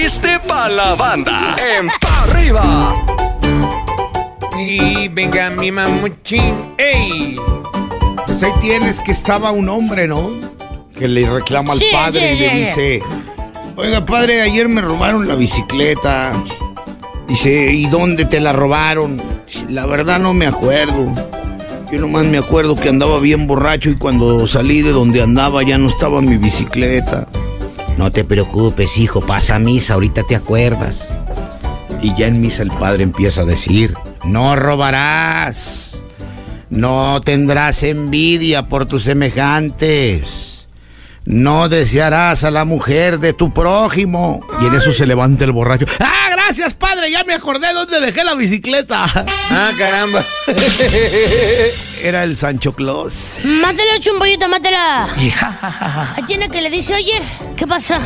chiste 0.00 0.38
para 0.46 0.68
la 0.68 0.94
banda. 0.94 1.56
En 1.58 1.88
pa 2.00 2.22
arriba. 2.22 2.94
Y 4.56 5.08
venga 5.08 5.50
mi 5.50 5.72
mamuchín. 5.72 6.54
¡Ey! 6.78 7.36
Pues 8.26 8.42
ahí 8.44 8.52
tienes 8.60 9.00
que 9.00 9.10
estaba 9.12 9.50
un 9.50 9.68
hombre, 9.68 10.06
¿no? 10.06 10.30
Que 10.96 11.08
le 11.08 11.28
reclama 11.28 11.72
al 11.72 11.78
Sí, 11.78 11.86
padre 11.90 12.20
sí, 12.20 12.36
y 12.36 12.38
le 12.38 12.50
sí, 12.50 12.56
dice, 12.58 13.02
oiga 13.76 14.04
padre, 14.06 14.40
ayer 14.42 14.68
me 14.68 14.80
robaron 14.80 15.26
la 15.26 15.34
bicicleta. 15.34 16.32
Dice, 17.26 17.72
¿y 17.72 17.86
dónde 17.86 18.24
te 18.24 18.40
la 18.40 18.52
robaron? 18.52 19.20
La 19.68 19.86
verdad 19.86 20.20
no 20.20 20.32
me 20.32 20.46
acuerdo. 20.46 21.12
Yo 21.90 21.98
nomás 21.98 22.24
me 22.26 22.38
acuerdo 22.38 22.76
que 22.76 22.88
andaba 22.88 23.18
bien 23.18 23.46
borracho 23.48 23.90
y 23.90 23.96
cuando 23.96 24.46
salí 24.46 24.82
de 24.82 24.92
donde 24.92 25.22
andaba 25.22 25.62
ya 25.64 25.76
no 25.76 25.88
estaba 25.88 26.20
mi 26.20 26.36
bicicleta. 26.36 27.26
No 27.98 28.12
te 28.12 28.22
preocupes, 28.22 28.96
hijo, 28.96 29.20
pasa 29.20 29.56
a 29.56 29.58
misa, 29.58 29.94
ahorita 29.94 30.22
te 30.22 30.36
acuerdas. 30.36 31.12
Y 32.00 32.14
ya 32.14 32.28
en 32.28 32.40
misa 32.40 32.62
el 32.62 32.68
padre 32.68 33.02
empieza 33.02 33.42
a 33.42 33.44
decir, 33.44 33.92
no 34.22 34.54
robarás. 34.54 36.00
No 36.70 37.20
tendrás 37.20 37.82
envidia 37.82 38.62
por 38.68 38.86
tus 38.86 39.02
semejantes. 39.02 40.68
No 41.24 41.68
desearás 41.68 42.44
a 42.44 42.52
la 42.52 42.64
mujer 42.64 43.18
de 43.18 43.32
tu 43.32 43.52
prójimo. 43.52 44.46
Y 44.62 44.66
en 44.66 44.74
eso 44.76 44.92
se 44.92 45.04
levanta 45.04 45.44
el 45.44 45.50
borracho. 45.50 45.86
¡Ah, 45.98 46.28
gracias, 46.30 46.74
padre! 46.74 46.87
Ya 47.10 47.24
me 47.24 47.34
acordé 47.34 47.72
dónde 47.72 48.00
dejé 48.00 48.24
la 48.24 48.34
bicicleta. 48.34 49.06
Ah, 49.50 49.70
caramba. 49.78 50.22
Era 52.02 52.22
el 52.22 52.36
Sancho 52.36 52.74
Claus. 52.74 53.14
Mátala, 53.42 53.98
chumbollito, 53.98 54.46
mátala. 54.46 55.08
Ahí 56.16 56.22
tiene 56.26 56.50
que 56.50 56.60
le 56.60 56.68
dice, 56.70 56.94
oye, 56.94 57.18
¿qué 57.56 57.66
pasa? 57.66 57.98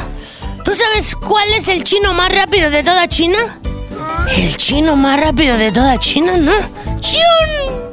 ¿Tú 0.64 0.72
sabes 0.72 1.16
cuál 1.16 1.52
es 1.52 1.66
el 1.66 1.82
chino 1.82 2.14
más 2.14 2.32
rápido 2.32 2.70
de 2.70 2.84
toda 2.84 3.08
China? 3.08 3.58
El 4.30 4.56
chino 4.56 4.94
más 4.94 5.18
rápido 5.18 5.58
de 5.58 5.72
toda 5.72 5.98
China, 5.98 6.36
¿no? 6.36 6.52
¡Chiun! 7.00 7.90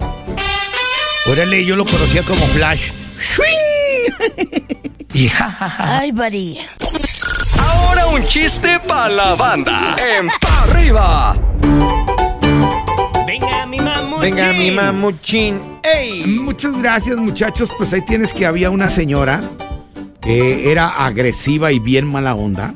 Órale, 1.31 1.65
yo 1.65 1.75
lo 1.75 1.85
conocía 1.85 2.21
como 2.21 2.45
Flash. 2.47 2.91
¡Shuing! 3.19 4.13
Ay, 5.79 6.11
buddy. 6.11 6.59
Chiste 8.29 8.79
para 8.87 9.09
la 9.09 9.35
banda. 9.35 9.95
En 9.97 10.27
pa 10.39 10.61
arriba. 10.61 11.35
Venga 13.25 13.65
mi 13.65 13.79
mamuchín. 13.79 14.21
Venga 14.21 14.53
mi 14.53 14.69
mamuchín. 14.69 15.59
¡Ey! 15.81 16.27
Muchas 16.27 16.77
gracias, 16.77 17.17
muchachos. 17.17 17.71
Pues 17.75 17.91
ahí 17.91 18.01
tienes 18.05 18.31
que 18.31 18.45
había 18.45 18.69
una 18.69 18.87
señora 18.87 19.41
que 20.21 20.71
era 20.71 20.89
agresiva 20.89 21.71
y 21.71 21.79
bien 21.79 22.05
mala 22.05 22.35
onda. 22.35 22.75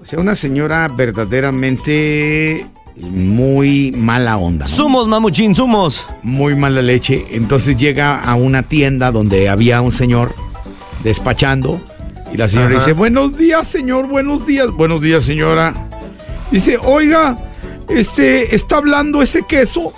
O 0.00 0.06
sea, 0.06 0.18
una 0.18 0.34
señora 0.34 0.88
verdaderamente 0.88 2.66
muy 2.96 3.92
mala 3.92 4.38
onda. 4.38 4.64
¿no? 4.64 4.66
Sumos, 4.66 5.08
mamuchín, 5.08 5.54
sumos. 5.54 6.06
Muy 6.22 6.56
mala 6.56 6.80
leche. 6.80 7.26
Entonces 7.32 7.76
llega 7.76 8.18
a 8.18 8.34
una 8.34 8.62
tienda 8.62 9.12
donde 9.12 9.50
había 9.50 9.82
un 9.82 9.92
señor 9.92 10.34
despachando. 11.04 11.82
Y 12.32 12.36
la 12.36 12.48
señora 12.48 12.68
Ajá. 12.68 12.78
dice, 12.78 12.92
buenos 12.92 13.36
días, 13.36 13.66
señor, 13.68 14.06
buenos 14.06 14.46
días. 14.46 14.70
Buenos 14.70 15.00
días, 15.00 15.24
señora. 15.24 15.74
Dice, 16.50 16.78
oiga, 16.82 17.38
este, 17.88 18.54
¿está 18.54 18.76
hablando 18.78 19.22
ese 19.22 19.42
queso? 19.46 19.92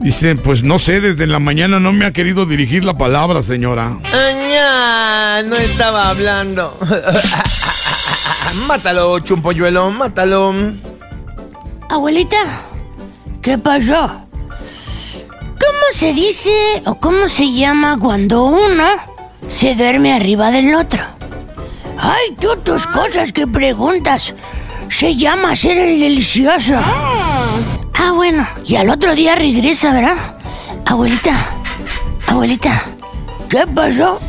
Dice, 0.00 0.34
pues 0.36 0.62
no 0.62 0.78
sé, 0.78 1.00
desde 1.00 1.26
la 1.26 1.38
mañana 1.38 1.80
no 1.80 1.92
me 1.92 2.04
ha 2.04 2.12
querido 2.12 2.44
dirigir 2.44 2.84
la 2.84 2.94
palabra, 2.94 3.42
señora. 3.42 3.96
Añá, 4.12 5.42
no 5.44 5.56
estaba 5.56 6.10
hablando. 6.10 6.76
mátalo, 8.66 9.18
chumpolluelo, 9.20 9.90
mátalo. 9.90 10.54
Abuelita, 11.88 12.36
¿qué 13.40 13.56
pasó? 13.58 14.26
¿Cómo 15.64 15.86
se 15.92 16.12
dice 16.12 16.50
o 16.86 16.96
cómo 16.96 17.28
se 17.28 17.52
llama 17.52 17.96
cuando 17.98 18.44
uno 18.44 18.84
se 19.48 19.74
duerme 19.74 20.12
arriba 20.12 20.50
del 20.50 20.74
otro? 20.74 21.02
Ay, 21.98 22.34
tú 22.40 22.56
tus 22.64 22.86
cosas 22.86 23.32
que 23.32 23.46
preguntas. 23.46 24.34
Se 24.88 25.14
llama 25.14 25.56
ser 25.56 25.78
el 25.78 26.00
delicioso. 26.00 26.74
Ah, 26.76 28.12
bueno, 28.14 28.46
y 28.66 28.76
al 28.76 28.90
otro 28.90 29.14
día 29.14 29.34
regresa, 29.34 29.92
¿verdad? 29.92 30.16
Abuelita, 30.86 31.34
abuelita, 32.26 32.82
¿qué 33.48 33.66
pasó? 33.66 34.20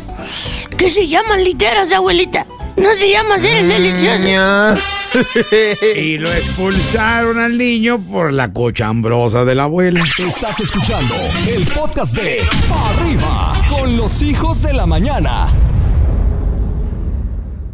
¿Qué 0.78 0.90
se 0.90 1.08
llaman 1.08 1.44
literas, 1.44 1.92
abuelita? 1.92 2.46
No 2.78 2.94
se 2.96 3.10
llama 3.10 3.38
ser 3.40 3.58
el 3.58 3.70
delicioso. 3.70 4.24
Añá. 4.24 4.78
Y 5.96 6.18
lo 6.18 6.34
expulsaron 6.34 7.40
al 7.40 7.58
niño 7.58 8.00
por 8.00 8.34
la 8.34 8.52
cochambrosa 8.52 9.46
de 9.46 9.56
la 9.56 9.64
abuela. 9.64 10.04
Estás 10.18 10.60
escuchando 10.60 11.16
el 11.48 11.66
podcast 11.68 12.18
de 12.18 12.44
Pa' 12.68 12.90
Arriba 12.90 13.54
con 13.70 13.96
los 13.96 14.22
hijos 14.22 14.62
de 14.62 14.74
la 14.74 14.86
mañana. 14.86 15.48